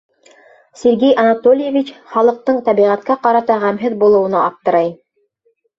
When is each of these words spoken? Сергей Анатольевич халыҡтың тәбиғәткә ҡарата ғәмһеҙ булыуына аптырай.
Сергей 0.83 1.13
Анатольевич 1.25 1.91
халыҡтың 2.15 2.59
тәбиғәткә 2.71 3.21
ҡарата 3.29 3.63
ғәмһеҙ 3.67 4.01
булыуына 4.05 4.45
аптырай. 4.51 4.95